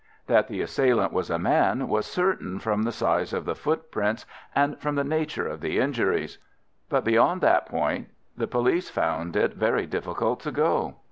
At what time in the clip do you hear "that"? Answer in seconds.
0.25-0.47, 7.41-7.67